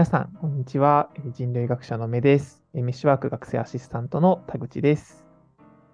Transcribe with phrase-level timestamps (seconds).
[0.00, 1.10] 皆さん、こんにちは。
[1.16, 2.64] えー人類学者の目です。
[2.72, 5.26] えーメッシュワーク学生アシスタントの田口です。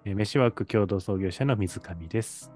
[0.05, 2.49] えーメッシュワーク共同創業者の水上です。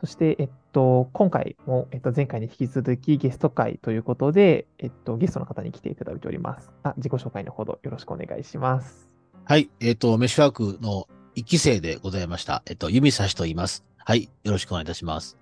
[0.00, 6.72] そして、えっと、今回も、えっと、前回に引き続きゲスト会ということで、えっと、ゲストの方に来ていただいております。
[6.82, 9.08] あ、自己紹介のほどよろしくお願いします。
[9.44, 9.70] はい。
[9.78, 11.06] えっ、と、メッシュワークの
[11.36, 12.64] 一期生でございました。
[12.66, 13.84] えっ、と、弓差しと言います。
[13.98, 14.24] はい。
[14.42, 15.38] よろしくお願いいたします。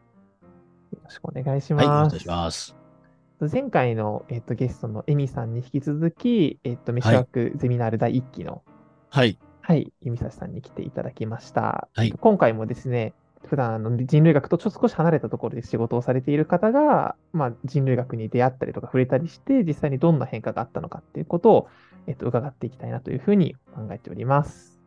[0.93, 1.87] よろしくお願いしはい。
[1.87, 2.78] お願いします。
[3.47, 8.63] 前回の、えっと、ゲストのエミさんに引き続き、えっと、メッシュワークゼミナール第1期の、
[9.11, 9.39] はい。
[9.61, 11.89] はい、弓差さんに来ていただきました。
[11.95, 13.13] はい今回もですね、
[13.47, 21.69] 普段あの人類学とちょっと少し離れたところで仕事をされている方が、まあ、人類学に出会ったりとか触れたりして、実際にどんな変化があったのかっていうことを、
[22.07, 24.78] えっと、伺っていきたいなというふうに考えております。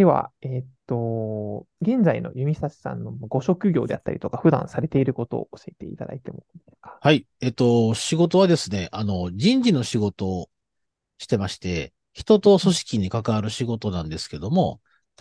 [0.00, 6.98] では、えっと、現在の弓差さんのご職業であったりとか、普段されていることを教えていただいてもいいですか？
[7.02, 7.26] はい。
[7.42, 10.48] えっ、と、仕事はですね、あの、人事の仕事を
[11.18, 14.80] してまして、人と組織に関わる仕事なんですけども、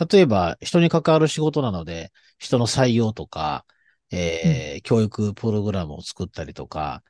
[0.09, 3.65] 例えば人に関わる仕事なので、人の採用とか、
[4.11, 7.03] えー教育プログラムを作ったりとか、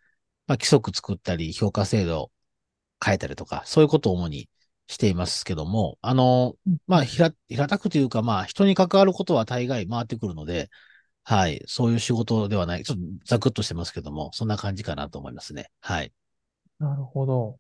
[0.48, 2.31] まあ、規則作ったり、評価制度を
[3.06, 4.50] 変えたりとか、そういうことを主に
[4.90, 6.56] していますけども、あの、
[6.88, 10.70] まあ、平、平たくというか、まあ、人に関わることは大概回ってくるので、
[11.23, 15.70] はい、そういう仕事ではない、ちょっとざくっとしてますけども、そんな感じかなと思いますね。
[15.80, 16.12] はい。
[16.80, 17.34] なるほど。
[17.34, 17.60] ありが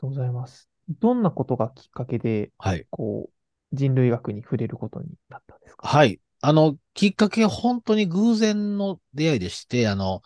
[0.00, 0.68] とうございます。
[0.98, 2.84] どんなことがきっかけで、はい。
[2.90, 5.86] こう、人類学に触れることになったんですか？
[5.86, 6.20] はい。
[6.40, 10.22] あの、きっかけは本当に偶然の出会いでして、あの、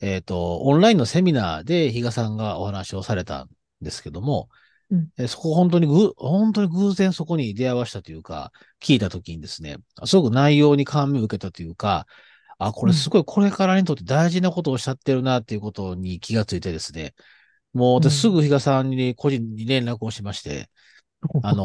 [0.00, 3.50] えっと、オンラインのセミナーで比嘉さんがお話をされたん
[3.82, 4.48] ですけども、
[4.90, 12.06] うんえそこ本当にぐ、本当に偶然そこに出会わしたというか、聞いたときにですね、すごく内容に感銘を受けたというか、
[12.58, 17.14] あ、これすごいこれからにとって大事なことをおっしゃってるなっていうことに気がついてですね、
[17.74, 20.70] もううん私すぐ比嘉さんに個人に連絡をしまして、
[21.42, 21.64] あの、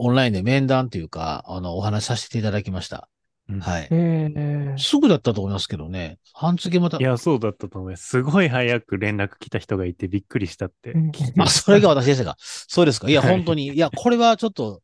[0.00, 3.08] オンラインで面談というか、あの、お話しさせていただきました。
[3.52, 3.88] うんはい。
[3.90, 6.18] ええすぐだったと思いますけどね。
[6.32, 7.02] 半月またい。
[7.02, 8.08] や、そうだったと思います。
[8.08, 10.94] すごい早く連絡来た人がいてびっくりしたって
[11.36, 12.36] まあ、したそれが私でしたか。
[12.38, 13.08] そうですか。
[13.08, 13.68] いや、はい本当に。
[13.68, 14.82] いや、これはちょっと、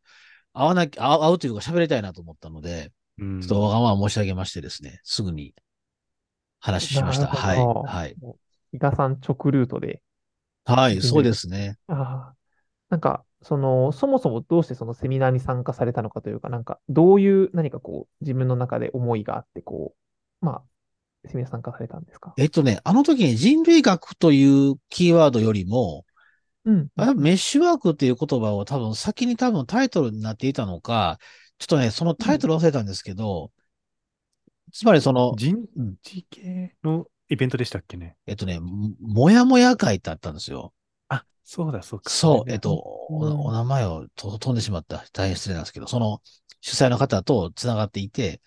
[0.53, 5.55] 会わなきゃ、会うというか喋りたいなと思ったので、うんちょっとわがまま申し上げましてですね、すぐに
[6.61, 7.27] 話しました。
[7.27, 7.59] はい。
[7.59, 8.17] はい。
[8.73, 10.03] 伊賀さん直ルートで、
[10.65, 11.79] はい、そうですね。
[11.87, 12.35] ああ、
[12.91, 19.95] なんか、その、そもそもどうしてそのセミナーに参加されたのかというか、なんか、どういう何かこう、自分の中で思いがあって、こ
[20.43, 20.63] う、ま
[21.25, 22.35] あ、セミナー参加されたんですか？
[22.37, 26.05] えっとね、あの時に人類学というキーワードよりも、
[26.65, 26.89] うん。
[26.97, 31.19] あメッシュワークっていう言葉を多分先に多分タイトルになっていたのか、
[31.59, 33.51] ちょっとね、そのタイトル忘れたんですけど、
[34.73, 38.17] つまりその、人うん事系のイベントでしたっけね？
[38.27, 40.73] えっとね、ももやもや会ってあったんですよ。
[41.49, 42.15] あ、そうだ、そうか。
[42.15, 42.75] そう、えっと、
[43.09, 43.17] お
[43.47, 45.05] お名前をと飛んでしまった。
[45.13, 46.23] 大変失礼なんですけど、その
[46.61, 48.41] 主催の方と繋がっていて、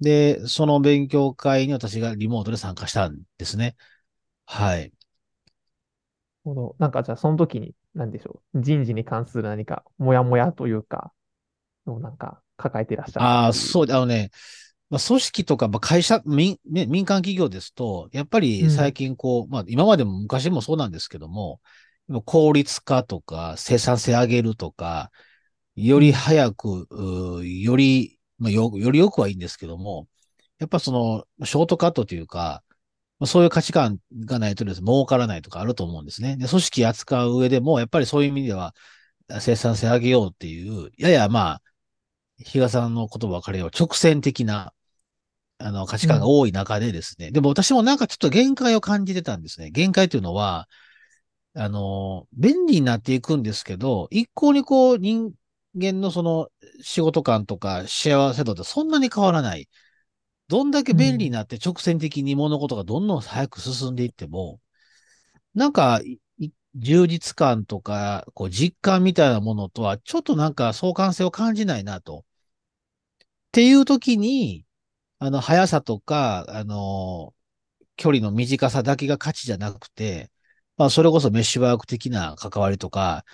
[0.00, 3.76] で、その勉強会に私がリモートで参加したんですね。
[4.46, 4.92] はい。
[6.44, 11.12] なるほどなんか、じゃあ、その時に、なんでしょう、人事に関する何か、もやもやというか、
[11.86, 14.30] のなんか、抱えていらっしゃるああ、そう、あのね、
[14.90, 21.60] まあ、組織とか、まあ、会社、民、ね民間企業ですと、やっぱうんり最近こう、まあ、今までも昔もそうなんですけども、
[22.24, 25.10] 効率化とか、生産性上げるとか、
[25.76, 26.88] より早く、
[27.44, 30.08] より、まあ、よ、よりよくはいいんですけども、
[30.58, 32.62] やっぱその、ショートカットというか、
[33.18, 36.36] まあそういう価値観がないとですね、儲からないとかあると思うんですね。
[36.36, 38.74] で、組織扱う上でも、やっぱりそういう意味では、
[39.40, 41.62] 生産性上げようっていう、ややまあ、
[42.38, 44.72] 比嘉さんの言葉を借りれば直線的な、
[45.58, 49.70] あの、価値観が多い中でですね、でも私もなんかちょっと限界を感じてたんですね。
[49.70, 50.68] 限界というのは、
[51.54, 55.32] あの、便利になっていくんですけど、一向にこう人
[55.78, 56.48] 間のその
[56.80, 59.68] 仕事感とか幸せ度ってそんなに変わらない。
[60.48, 64.60] どんだけ便利になって直線的に物事がどんどん早く進んでいっても、
[65.54, 66.00] なんか、
[66.76, 72.24] 充実感とか、こう実感みたいなものとは、ちょっとなんか相関性を感じないなと。
[73.48, 74.64] っていう時に、
[75.18, 77.34] あの、速さとか、あの、
[77.96, 80.30] 距離の短さだけが価値じゃなくて、
[80.80, 83.26] まあ、それこそメッシュワーク的な関わりとか、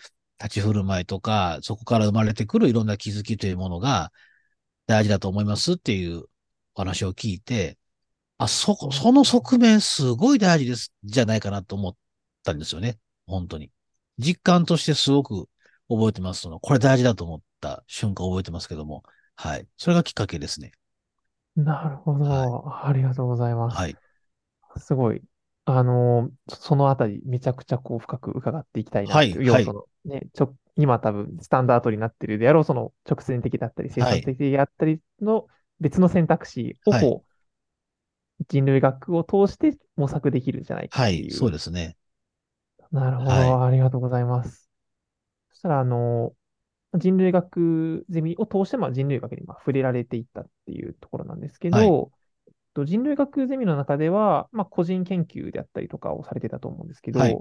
[0.43, 4.11] 立ち振る舞いとか、そこから生まれてくるいろんな気づきというものが
[4.89, 6.25] 大事だと思いますっていう
[6.75, 7.79] お話を聞いて、
[8.39, 11.97] あ、そこ、その側面すごい大事です、じゃないかなと思っ
[12.43, 12.99] たんですよね。
[13.29, 13.71] 本当に。
[14.19, 15.49] 実感としてすごく
[15.89, 16.59] 覚えてますの。
[16.59, 19.05] これ大事だと思った瞬間覚えてますけども。
[19.37, 19.69] はい。
[19.77, 20.73] それがきっかけですね。
[21.55, 22.85] なるほど。
[22.85, 23.77] ありがとうございます。
[23.77, 23.97] はい。
[24.79, 25.23] すごい。
[25.67, 35.49] あの、そのあたり、めちゃくちゃこう深く伺っていきたいなはいという要素の、ね、ちょ、今多分スタンダードになってるであろう、その直線的だったり、生産的であったりの
[35.81, 37.25] 別の選択肢をはいこ
[38.41, 41.15] う、人類学を通して模索できるんじゃないかはい。
[41.15, 41.33] っていう。
[41.33, 41.97] そうですね。
[42.93, 43.31] なるほど。
[43.31, 44.71] はありがとうございます。
[45.51, 46.33] そしたら、あの、
[46.95, 52.16] 人類学ゼミを通して、まあ、人類学にまあ触れられていったっていうところなんですけど、はい
[52.77, 57.39] と人類学ゼミの中では、まあ、個人研究であったりとかをされてたと思うんですけど、はい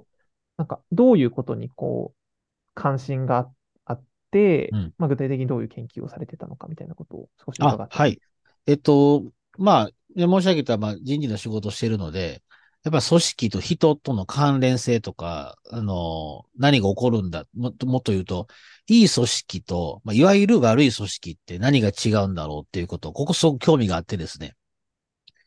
[0.58, 3.50] なんか、どういうことにこう、関心が
[3.84, 8.22] あって、うんまあ、具体的にどういう研究をされてたのかみたいなことを少しあ伺っ、てはい。
[8.66, 9.26] えっと、
[9.58, 9.86] まあ、
[10.16, 12.42] ね申し上げた、まあ、人事の仕事をしているので、
[12.86, 18.48] やっぱり組織と人との関連性とか、あの、何が起こるんだ、もっともっと言うと、
[18.88, 24.56] いい組織と、まあ、いわゆる悪い組織って何が違うんだろうっていうことを、ここすごく興味があってですね。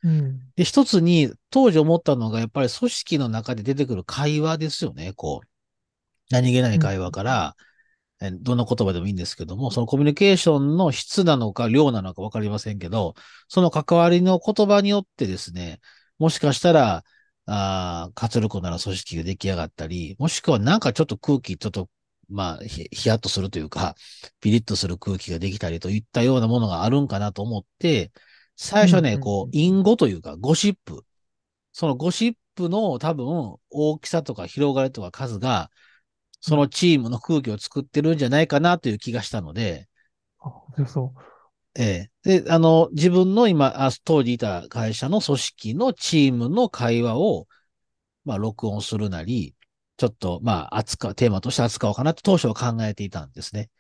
[0.05, 0.41] うん。
[0.57, 5.49] で、一つに、当時思ったのが、やっぱり組織の中で出てくる会話ですよね、こう。
[6.31, 7.57] 何気ない会話から、
[8.21, 13.15] えどんな言葉でもいいんですけども、そのコミュニケーションの質なのか量なのかわかりませんけど、
[13.49, 15.81] その関わりの言葉によってですね、
[16.19, 17.05] もしかしたら、
[17.47, 21.89] あー活力なら組織が出来上がったり、もしくはなんかちょっと空気、ちょっと、
[22.29, 23.95] まあ、ひヒヤッとするというか、
[24.41, 28.13] ピリッとする空気ができたりといったようなものがあるんかなと思って、
[28.59, 31.05] 最初はね、うんうんうんこう、隠語というか、ゴシップ。
[31.73, 35.71] そのゴシップの多分、大きさとか広がりとか数が、
[36.41, 39.89] そのチームの空気を作ってるんじゃないかなという気がしたので、
[40.41, 41.21] あ、そうそう。
[41.75, 42.41] ええ。
[42.43, 47.47] で、あの、自分の今、あ当時いた会社の組織のチームの会話を、
[48.25, 49.57] まあ、録音するなり、
[49.97, 53.71] ちょっと、まあ、扱う、テーマとして扱おうかなと当初は考えていたんですね。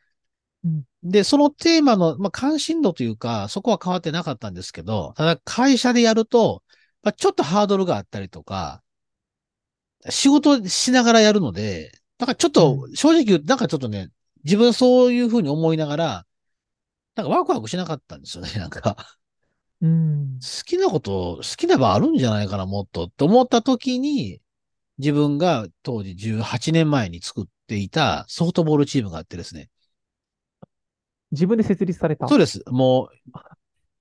[0.65, 6.63] うんで、そのテーマの、まあ、関心度というか、そこは変わってなかったんですけど、ただ会社でやると、
[7.03, 8.83] まあ、ちょっとハードルがあったりとか、
[10.11, 14.11] 仕事しながらやるので、なんかちょっと、正直言うと、なんかちょっとね、
[14.45, 16.27] 自分そういうふうに思いながら、
[17.15, 18.97] なんかワクワクしなかったんですよね、 なんか。
[19.81, 20.41] うん。
[20.41, 24.41] 好きなこと、好きな場あるんじゃないかな、もっとって思った時に、
[24.99, 29.69] 自分が当時18年前に作っていたソフトボールチームがあってですね。
[31.31, 32.27] 自分で設立された？
[32.29, 32.63] そうです。
[32.67, 33.11] も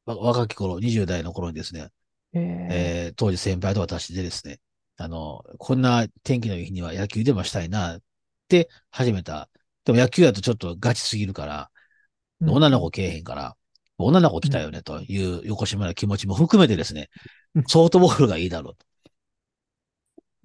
[0.05, 1.89] う、わ若き頃、20代の頃にですね、
[2.33, 4.59] えーえー当時先輩と私でですね、
[4.97, 8.01] あの、こんな天気のいい日には野球でもしたいなっ
[8.47, 9.49] て始めた。
[9.85, 11.69] でも野球だとちょっとガチすぎるから、
[12.41, 13.55] うん女の子来えへんから、
[13.97, 17.09] 女の子来たよねという横島な気持ちも含めてですね
[17.55, 18.85] うん、ソフトボールがいいだろうと。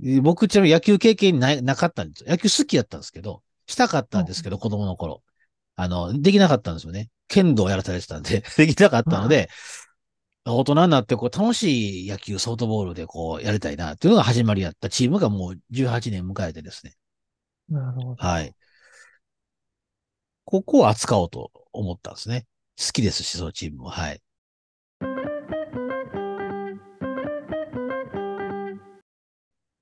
[0.01, 2.31] で僕ちなみに野球経験ななかったんですよ。
[2.31, 5.23] 野球好きだったんですけど、したかったんですけど、子供の頃。
[5.77, 7.11] あの、できなかったんですよね。
[7.29, 9.49] 剣道をやらされてたんで、 できなかったので、
[10.45, 16.95] 大人になってこう楽しい野球、ソフトボールでこうやりたいなっていうのが始まりやったチームがもう18年迎えてですね。
[17.69, 18.17] なるほど。
[18.17, 18.55] はい。
[20.45, 22.47] ここを扱おうと思ったんですね。
[22.79, 23.93] 好きですし、そのチームは。
[23.93, 24.21] はい。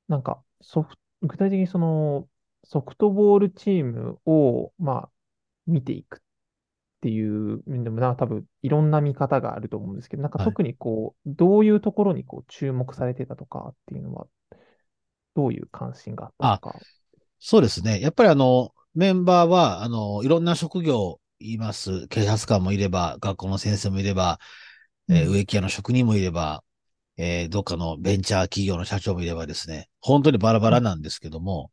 [0.08, 2.29] なんか、ソフ具体的にその、
[2.65, 5.10] ソフトボールチームを、まあ、
[5.70, 6.20] 見ていくっ
[7.03, 14.29] ていう、でもな、多分、いろんな見方があると思うんですけど、なんかはい特にこう、どういうところにこう、注目されてたとかっていうのは、
[15.34, 16.86] どういう関心があったのか。
[17.39, 18.00] そうですね。
[18.00, 22.06] やっぱりあの、メンバーは、あの、いろんな職業います。
[22.08, 24.39] 警察官もいれば、学校の先生もいれば、
[25.08, 26.62] えーうん植木屋の職人もいれば、
[27.19, 31.70] えーどっかのベンチャー企業の社長もいればですね、本当にバラバラなんですけども、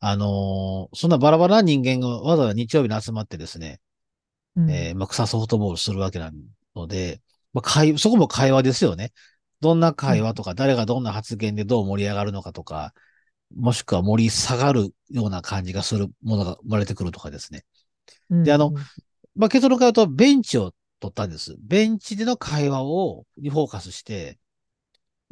[0.00, 3.80] あのーそんなバラバラな人間がわざわざ日曜日に集まってですね、
[4.56, 6.30] うんえーまあ、草ソフトボールするわけな
[6.76, 7.20] ので、
[7.52, 9.12] まあ、会、そこも会話ですよね。
[9.60, 12.92] どんな会話とか、誰がどんな発言でどう盛り上がるのかとか、
[13.56, 17.64] もしくは盛り下がるような感じがするものが生まれてくるとかですね。
[18.30, 18.74] であのうん
[19.36, 21.56] まあ、結論から言うと、ベンチを取ったんです。
[21.58, 24.38] ベンチでの会話を、にフォーカスして、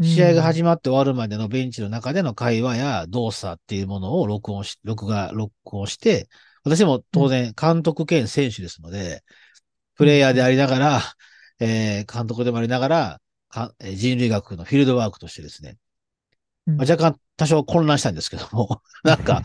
[0.03, 6.29] 試合が始まって終わるまでのベンチの中での会話や動作っていうものを録音し、録画、録音して、
[6.65, 9.23] 私も当然監督兼選手ですので、
[9.97, 11.03] プレイヤーでありながら、
[11.61, 15.77] えー監督でもありながら、かえー人類学のフィールドワークとしてですね、
[16.67, 19.43] うんまあ、若干多少混乱したんですけども、 なんか、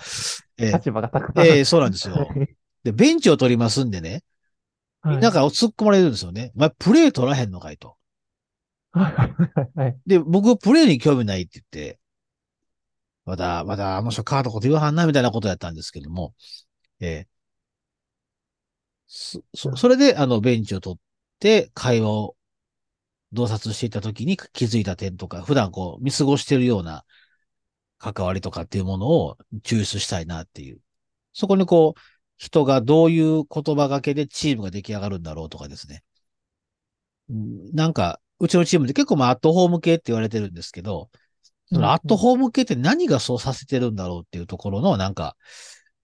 [0.58, 1.48] えー立場がたくさん。
[1.48, 2.28] えーそうなんですよ。
[2.84, 4.24] で、ベンチを取りますんでね、
[5.02, 5.18] はい。
[5.20, 6.52] なんか突っ込まれるんですよね。
[6.56, 7.97] お前プレイ取らへんのかいと。
[8.92, 10.00] はいはいはい。
[10.06, 12.00] で、僕、プレイに興味ないって言って、
[13.26, 16.34] まだ、まだ、あの人変わったこと言わはんな、みたいなことやったんですけども、
[17.00, 17.28] えー
[19.08, 21.00] そ、そそれで、あの、ベンチを取っ
[21.40, 22.36] て会話を
[23.34, 27.06] 洞察していた時に気づいた点とか、普段こう見過ごしてるような
[28.00, 30.82] 関わりとかっていうものを抽出したいなっていう。
[31.34, 32.02] そこにこう、
[32.38, 36.04] 人がどういう言葉がけでチームが出来上がるんだろうとかですね。
[37.74, 41.10] なんか、うちのチームで結構まあアットホーム系って言われてるんですけど、
[41.72, 45.36] そのアットホーム系って何がそうさせてるんだろうっていうところのなんか、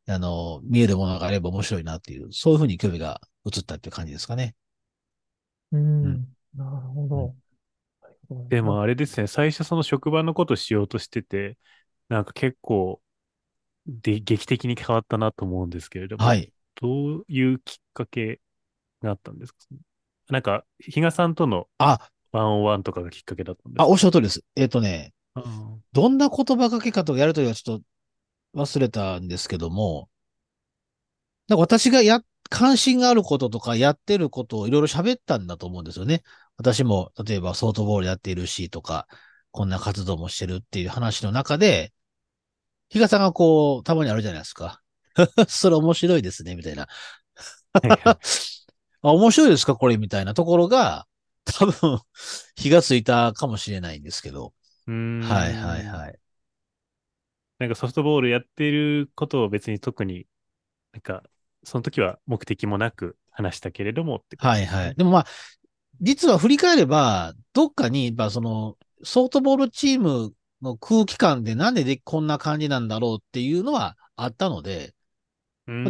[0.07, 4.55] あの、見えるものがあれば面白いなっていう、そういうふうに興味が移ったっていう感じですかね。
[5.71, 6.05] うん。
[6.05, 7.35] うんなるほど。
[8.49, 11.57] でもあれですね、最初その職場のことしようとしてて、
[12.09, 13.01] なんか結構、
[13.87, 16.51] で、劇的に変わったなと思うんですけれども、はい。
[16.75, 18.39] どういうきっかけ
[19.01, 19.57] があったんですか？
[20.29, 24.43] なんか、比嘉さんとのあ、ワンオンワンとかがきっかけだったんですあ、かおっしゃる通りです。
[24.55, 27.79] えっ、とね、あどんな言葉かけ方をやるというのはちょっ
[28.53, 30.09] と忘れたんですけども、
[31.47, 36.23] なんか私がや、関心があることとかやってることをいろいろ喋ったんだと思うんですよね。
[36.57, 39.07] 私も、例えばソフトボールやっているしとか、
[39.51, 41.93] こんな活動もしてるっていう話の中で、
[42.89, 44.81] 比嘉さんがこう、たまにあるじゃないですか。
[45.47, 46.87] それ面白いですね、みたいな。
[47.73, 48.01] はいはい
[49.03, 51.07] あ、面白いですかこれみたいなところが、
[51.45, 51.99] 多分、
[52.55, 54.53] 火がついたかもしれないんですけど。
[54.87, 56.19] うーんはいはいはい。
[57.59, 60.27] なんかソフトボールやってることを別に特に、
[60.91, 61.23] なんか、
[61.63, 64.95] その時は目的もなく話したけれどもってはいはい。
[64.95, 65.25] でもまあ、
[66.01, 74.93] 実は振り返れば、どっかに、まあその、ソフトボールチームの空気感でなんででこんな感じなんだろうっていうのはあったので、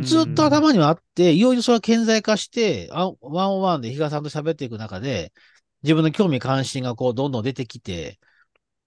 [0.03, 5.33] ずっと頭にはあって、いよいよそれは顕在化して、あワンオンワンで比嘉さんと喋っていく中で、
[5.81, 8.19] 自分の興味関心がこうどんどん出てきて、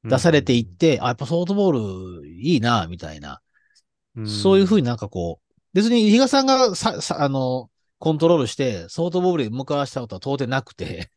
[0.04, 3.40] 出されていって、あ、やっぱソフトボールいいな、みたいな。
[4.18, 11.10] んそういうふうになんかこう、別に比嘉さんがさ、さ、あの、コントロールして、ソフトボールに向かわしたことは到底なくて、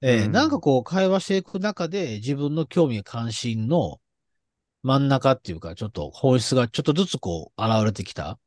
[0.00, 4.00] えーうんなんかこう、会話していく中で、自分の興味関心の
[4.82, 8.38] 真ん中っていうか、ちょっと本質がちょっとずつこう、現れてきた。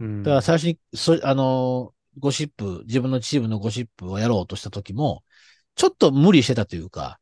[0.00, 5.24] うんだから最初に、そ、あの、ゴシップ、自分のチームのゴシップをやろうとした時も、
[5.74, 7.18] ちょっと無理してたというか、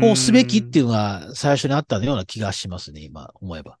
[0.00, 3.78] こうすべきっていうのが最初にあったような気がしますね、今思えば。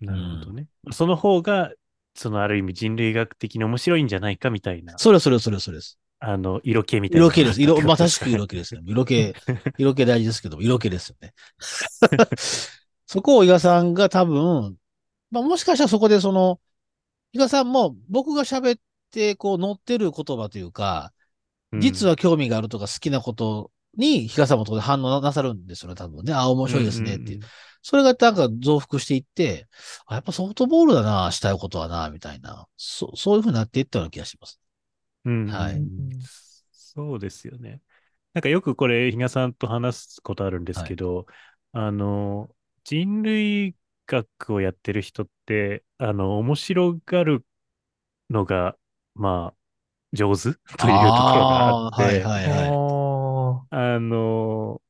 [0.00, 0.66] なるほどね。
[0.92, 1.72] その方が、
[2.14, 5.98] そのある意味人類学的に面白いんじゃないかみたいな、それそれそれそれです。
[6.20, 7.26] あの、色気みたいな。
[7.26, 7.60] 色気です。
[7.60, 8.80] 色、まさしく色色気ですね。
[8.86, 9.34] 色気、
[9.78, 11.34] 色気大事ですけど、色気ですよね。
[13.06, 14.76] そこを伊賀さんが多分、
[15.30, 16.60] まあもしかしたらそこでその、
[17.34, 21.12] 伊賀さんも僕が喋ってこう乗ってる言葉というか、
[21.76, 26.32] 実はは興味があるとか好きなことに、比嘉さんもそこで反応なさるんですよね、多分ね。
[26.32, 27.40] あ、面白いですねっていう。
[27.82, 29.66] それがなんか増幅していって、
[30.06, 32.68] あ、やっぱソフトボールだな、したいことはな、みたいな。
[32.76, 34.60] そそういうふうになっていったような気がします。
[35.24, 35.46] うん。
[35.48, 36.10] はいうん
[36.72, 37.80] そうですよね。
[38.34, 41.26] なんかよくこれ、比嘉さんと話すことあるんですけど、
[41.72, 43.74] あの、人類
[44.06, 47.44] 学をやってる人って、あの、面白がる
[48.30, 48.76] のが、
[49.14, 49.58] まあ、
[50.12, 52.70] 上手というところがあって、はいはいはい。
[53.70, 54.82] ああの、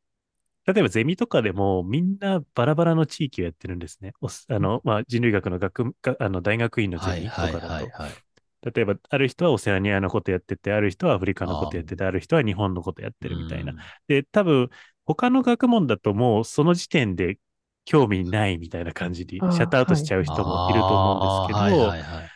[0.66, 4.12] 例えばゼミとかでもみんなバラバラの地域をやってるんですね。
[4.49, 7.68] あの、まあ、人類学の学があの大学院のゼミとかはいだと。
[7.68, 8.25] はいはいはい。
[8.62, 13.75] 例えば、ある人はオセアニアのことやってて、ある人はアフリカのことやってて、ある人は日本のことやってるみたいな。
[14.09, 14.71] で、多分、
[15.04, 17.38] 他の学問だともうその時点で
[17.84, 22.30] 興味ないみたいな感じにシャットアウトしちゃう人もいると思うんですけど、あーはいはいはい。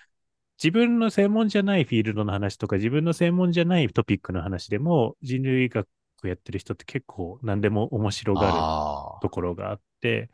[0.63, 5.87] 自分の専門じゃないフィールドの話とか、自分の専門じゃないトピックの話でも、人類学
[6.25, 10.31] やってる人って結構何でも面白がるあところがあって、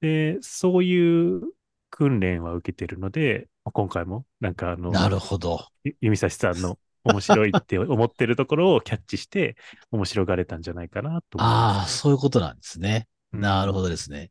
[0.00, 1.42] で、そういう
[1.90, 5.60] 訓練は受けてるので、今回もなんかあの、ーなるほど。
[5.84, 9.56] ゆ弓指さんの面白いって思ってるところをキャッチして、
[9.90, 11.88] 面白がれたんじゃないかなと思いああ。
[11.88, 13.08] そういうことなんですね。
[13.32, 14.30] うんなるほどですね。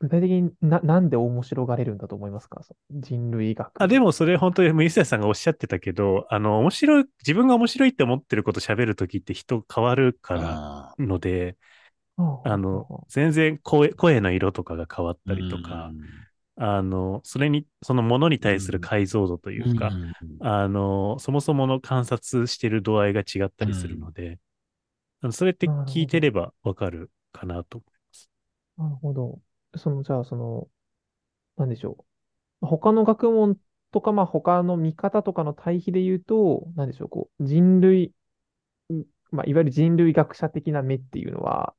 [0.00, 2.62] 具体的にな、なんで面白がれるんだと思いますか？
[2.90, 3.72] 人類学。
[3.78, 11.56] あ、でもそれ本当に弓指さんがおっしゃってたけど、あの、面白い、自分が面白いって思ってること喋るときって人変わるからあので、
[12.16, 16.26] ああの、全然声、声の色とかが変わっーたりとかう、ん。
[16.56, 20.40] あの、それに、そのものに対する解像度というか、ん。
[20.40, 24.40] あの、そもそもの観察してる度合いが違ったりするので、
[25.22, 27.82] あのそれって聞いてればわかるかなと。
[28.76, 29.40] なるほど。
[29.76, 30.68] その、じゃあ、その、
[31.56, 32.06] なんでしょ
[32.62, 32.66] う。
[32.66, 33.58] 他の学問
[33.92, 38.14] とか、まあ、他の見方とかの対比で言うと、なんでしょう、こう、人類、
[38.92, 41.74] んまあ、いわゆる人類学者的な目っていうのは、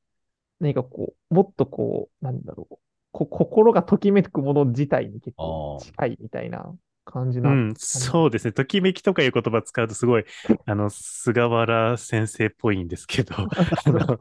[0.60, 2.78] 何かこう、もっとこう、なんだろう、
[3.12, 7.50] こ、心がときめくもの自体に結構近いみたいな感じな。
[7.50, 8.52] うん、そうですね。
[8.52, 10.24] ときめきとかいう言葉使うとすごい、
[10.66, 13.48] あの、菅原先生っぽいんですけど、 あ
[13.90, 14.18] の、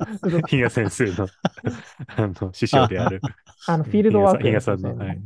[0.48, 1.28] 比嘉先生の、
[2.18, 3.22] あの、師匠である。
[3.68, 5.22] あの、フィールドワーク比へ嘉さんの、はい。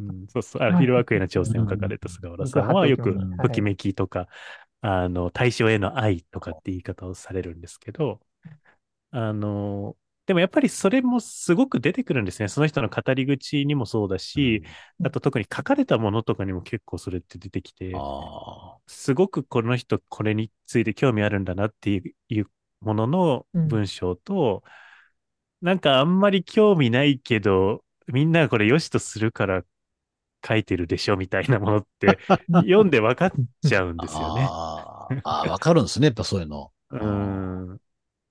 [0.00, 2.68] うん、そうそう、あフィールドワークへの挑戦を書かれた菅原さん。
[2.68, 4.28] はよくうんときめきとか、
[4.80, 8.20] あの、対象への愛とかって言い方をされるんですけど、
[9.10, 9.96] あの、
[10.28, 12.48] でもやっぱりそれもすごく出てくるんですね。
[12.48, 14.62] その人の語り口にもそうだし、
[15.02, 21.90] あと特に書かれたものとかにも結構それって出てきて、あすごくこの人これについて興味あるんだなって
[22.28, 22.46] いう
[22.80, 24.64] もののうん文章と、
[25.62, 29.64] なんかあんまり興味ないけど、みんながこれ良しとするから
[30.46, 32.18] 書いてるでしょみたいなものって
[32.62, 33.32] 読んで分かっ
[33.62, 34.02] ちゃうんあ。
[34.02, 34.54] ですよね。
[34.54, 36.06] あ ーあー、わかるんですね。
[36.06, 36.72] やっぱそういうの。
[36.90, 37.80] うん。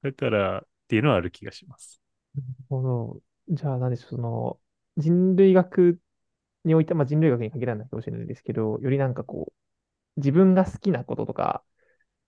[0.02, 2.02] だからっていうのはある気がします。
[2.36, 3.22] なるほど。
[3.50, 4.60] じゃあ、何でしょう、その、
[4.98, 6.00] 人類学
[6.66, 9.54] において、まあ人類学に限らないかもしれないですけど、よりなんかこ
[10.18, 11.64] う、自分が好きなこととか、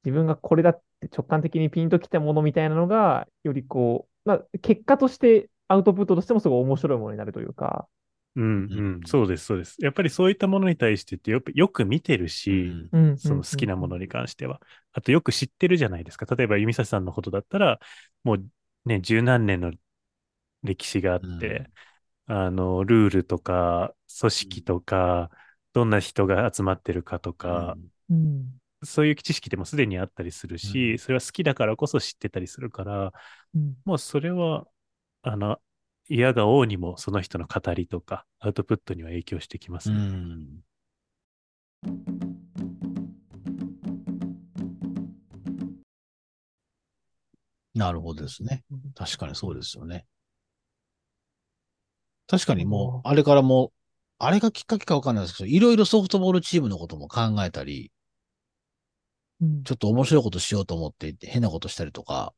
[0.06, 7.90] 自分がこれだって直感的にピンときたものみたいなのが、よりこう、まあ結果として、アウトプットとしてもすごい面白いものになるというか、
[8.36, 9.00] うん、ううん。
[9.00, 9.76] ん、そうです、そうです。
[9.80, 13.00] やっぱりそういったものに対してってよくよく見てるし、うん。
[13.00, 14.62] うんその好きなものに関しては。
[14.94, 16.26] あとよく知ってるじゃないですか。
[16.36, 17.80] 例えば、弓指さんのことだったら、
[18.24, 18.50] もう
[18.86, 19.74] ね、十何年の
[20.64, 21.70] 歴史があって、
[22.28, 25.32] あの、ルールとか、組織とか、
[25.74, 28.60] どんな人が集まってるかとか、うん。
[28.84, 30.98] そういう知識でもすでにあったりするし、うん。
[31.00, 33.12] それは好きだからこそ知ってたりするから、
[33.54, 33.76] うん。
[33.86, 34.68] もうそれは、
[35.24, 35.62] あの、
[36.10, 40.00] 嫌が王にもその人の語りとか、アウトプットには影響してきますうね。
[40.02, 40.60] ん。
[47.76, 48.64] なるほどですね。
[48.96, 50.06] 確かにそうですよね。
[52.28, 53.72] 確かにもう、あれからもう、
[54.20, 57.92] あれがきっかけかわかんないですけど、いろいろソフトボールチームのことも考えたり、
[59.42, 62.34] うんちょっと面白いことしようと思って変なことしたりとか。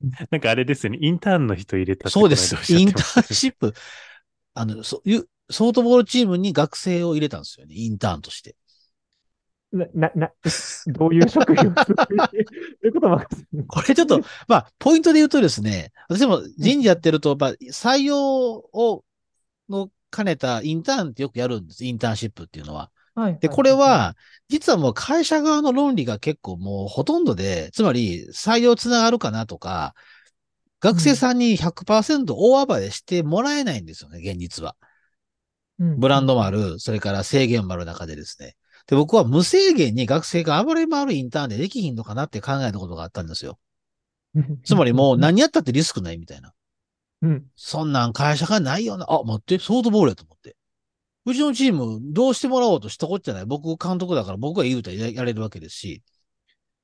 [0.30, 3.74] なんかあれですよね、インターンの人入れたそうですインターンシップ、
[4.54, 7.74] あの、そういう、ソフトボールチームに学生を入れたんですよね。
[7.74, 8.54] インターンとして。
[9.72, 10.32] な、な、な、
[10.88, 13.22] どういう職業 どういうことも
[13.66, 19.04] これちょっと、まあ、ポイントで言うとですね、私も人事やってると、まあ、採用を、
[19.68, 21.84] の兼ねたインターンってよくやるんです。
[21.84, 22.90] インターンシップっていうのは。
[23.18, 23.38] はい。
[23.40, 24.16] で、これは、
[24.48, 29.94] 実はもう会社側の論理が結構もうほとんどで、つまり採用つながるかなとか、
[30.80, 34.76] 学生さんに100%大暴れしてもらえないんですよね、現実は。
[35.80, 38.54] うん、ブランドもある、それから制限もある中でですね。
[38.86, 43.58] で、僕は無制限に学生が暴れ回るインターンでできひんのかなって考えたことがあったんですよ。
[44.36, 46.52] う んつまりもう、何やったってリスクないみたいな。
[47.22, 47.46] うん。
[47.56, 49.06] そんなん会社がないよな。
[49.08, 50.56] あ、待って、ソフトボールやと思って。
[51.28, 53.46] うちのチーム、どうしてもらおうとしたこっちゃない。
[53.46, 56.02] 僕、監督だから僕が言うたらややれるわけですし。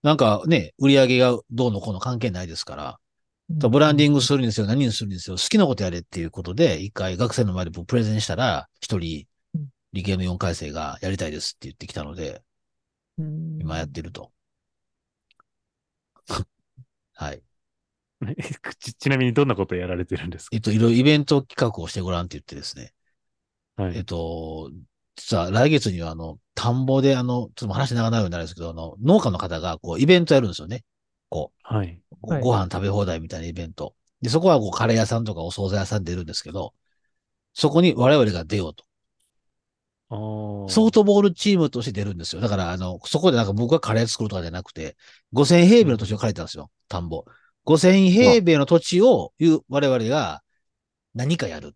[0.02, 3.00] なんかね、売り上げがどうのこうの関係ないですから。
[3.48, 12.42] ブランディングするにせよ、何にするにせよ、好きなことやれっていうことで、一回学生の前で僕プレゼンしたら、一人うん、理系の4回生がやりたいですって言ってきたので、
[13.18, 14.30] うん今やってると。
[17.14, 17.42] はい。
[18.78, 20.56] ちちなみにどんなことをやられてるんですか？
[20.56, 22.92] えっと、いろいろイベント企画をしてごらんって言ってですね。
[23.76, 24.70] はいえっと、
[25.16, 30.84] 実は来月にはあの、田んぼであの、ちょっと話長くなるようになるんですけど、あの、農家の方がこう、イベントやるんですよね。
[31.30, 32.00] こはい。
[32.12, 33.94] う、ごはいご飯食べ放題みたいなイベント。
[34.22, 36.74] で、そこはこう、カレー屋さんとかお惣菜屋さん出るんですけど、
[37.54, 38.84] そこに我々が出ようと。
[40.66, 42.40] ソフトボールチームとして出るんですよ。
[42.40, 44.96] だから、あの、そこでなんか僕がカレー作るとかじゃなくて、
[45.32, 46.70] 5000平米の土地を借りたんですよ。
[46.88, 47.24] 田んぼ。
[47.64, 50.42] 5000平米の土地を、いう我々が
[51.14, 51.74] 何かやる。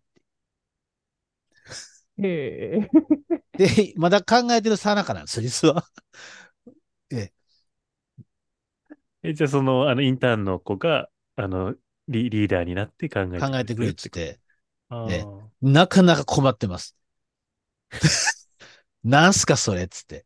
[2.21, 2.89] へえ。
[3.57, 5.85] で、まだ考えてるさなかなんですよ、実は。
[7.11, 7.31] え
[9.23, 11.75] え、じゃあその、あの、インターンの子が、あの、
[12.07, 14.39] リリーダーになって考えてえ、考えてくれって言って、
[14.89, 16.95] あねーなかなか困ってます。
[19.03, 20.25] なんすか、それっつって。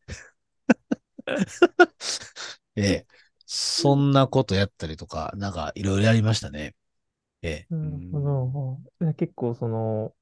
[2.76, 3.08] ええ、
[3.46, 6.76] そんなことやったりとか、なんかいろいろやりましたね。
[7.42, 9.14] ええ、なるほど。
[9.14, 10.16] 結構その、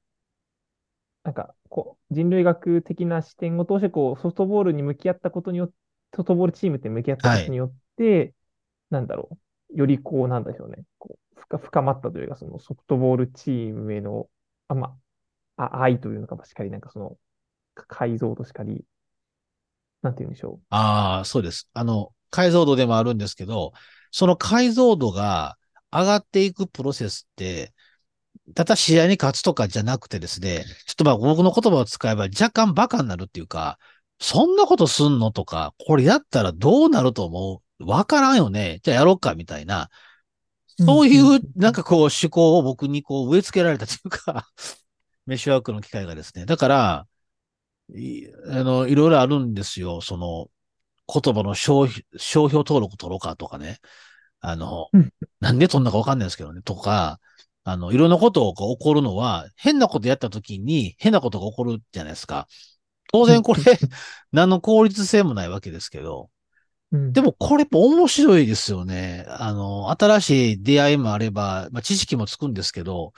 [1.24, 5.74] なんか、こう、人類学的な視点を通して、こう、ソフトボールに向き合ったことによって、
[6.16, 8.34] ソフトボールチームって向き合ったことによって、
[8.90, 9.38] なんだろ
[9.74, 14.28] う、よりこう、なんでしょうね、こう、深深まったというか、そのソフトボールチームへの、
[14.68, 14.98] あ、ま
[15.56, 17.18] あ、あ愛というのかしかり、なんかその、
[17.74, 18.84] か解像度しかり、
[20.02, 21.68] なんて言うんでしょああ、そうです。
[21.74, 23.72] あの、解像度でもあるんですけど、
[24.10, 25.58] その解像度が
[25.90, 27.74] 上がっていくプロセスって、
[28.54, 33.78] ただ試合に勝つとかじゃなくてですね、ちょっとまあ僕の言葉を使えば若干バカになるっていうか、
[34.20, 37.84] そんなことすんのとか、これやったらどうなると思う？
[37.84, 38.78] わからんよね。
[38.82, 39.88] じゃあやろうかみたいな。
[40.78, 44.46] そういう、なんかこう、趣向を僕にこう植え付けられたというか、
[45.26, 46.46] メッシュワークの機会がですね。
[46.46, 47.06] だから、
[47.94, 50.00] いあの、いろいろあるんですよ。
[50.00, 50.48] その、
[51.12, 53.78] 言葉の商標商標登録取ろうかとかね。
[54.40, 56.62] あのうん、なんで取んなかわかんないですけどね。
[56.62, 57.20] とか、
[57.64, 62.48] あの、いろんなことが起こるのは、変なことやった時に変なことが起こるじゃないですか。
[63.12, 63.60] 当然これ、
[64.32, 66.30] 何の効率性もないわけですけど。
[66.90, 69.24] うんでもこれやっぱ面白いですよね。
[69.26, 73.14] あの、新しい出会いもあれば、まあ、知識もつくんですけど、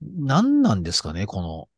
[0.00, 1.68] 何なんですかね、この、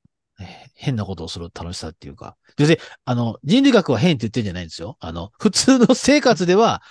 [0.45, 2.37] え変なことをする楽しさっていうか。
[2.57, 4.97] 別に、あの、人類学は変って言ってるんじゃないんですよ。
[5.01, 6.83] あの、普通の生活では、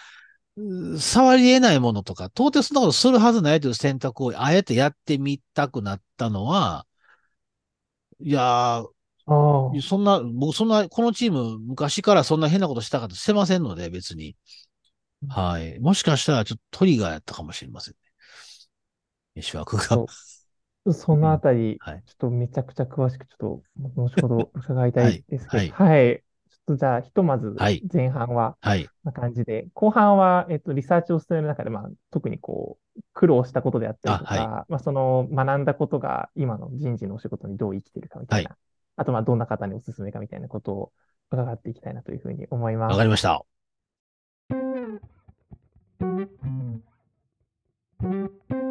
[1.00, 6.86] 触り得ないものとか、到底そんなことするはずないという選択をあえてやってみたくなったのは、
[8.20, 14.36] いやー、そんな、僕そんな、このチーム昔からそんな変なことしたかとしてませんので、別に。
[15.30, 15.80] はい。
[15.80, 18.00] もしかしたらちょっとトリガーやったかもしれませんね。
[19.36, 20.06] 飯枠が。
[20.94, 23.64] そのあたり、はいちょっとめちゃくちゃ詳しく、ちょっと、
[23.96, 26.18] 後ほど伺いたいですけど、ははい。
[26.18, 26.24] ちょっ
[26.72, 27.56] と、じゃあ、ひとまず
[27.92, 28.88] 前半は、はい。
[29.04, 38.56] な感じで、はい、後半は、えっと、リサーチを進める中で、まあ、特にこう、苦労したことであったりとか、はい、まあ、その、学んだことが、今の人事のお仕事にどう生きてるかみたいな、
[38.96, 40.92] あと、まあ、どんな方におすすめかみたいなことを
[41.32, 42.92] 伺っていきたいなというふうに思います。
[42.92, 43.44] わかりました。
[44.50, 44.56] う
[48.08, 48.71] ん